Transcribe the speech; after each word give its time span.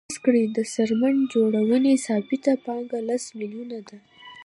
فرض 0.05 0.17
کړئ 0.25 0.43
د 0.57 0.59
څرمن 0.73 1.15
جوړونې 1.33 1.93
ثابته 2.05 2.53
پانګه 2.65 2.99
لس 3.07 3.23
میلیونه 3.39 3.77
ده 3.87 3.97